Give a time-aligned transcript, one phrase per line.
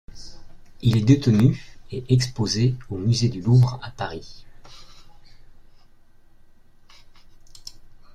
[0.81, 4.47] Il est détenu et exposé au musée du Louvre à Paris.